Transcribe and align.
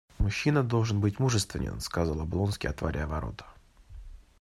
Мужчина 0.17 0.63
должен 0.63 0.99
быть 0.99 1.19
мужествен,— 1.19 1.79
сказал 1.79 2.19
Облонский, 2.21 2.67
отворяя 2.67 3.05
ворота. 3.05 3.45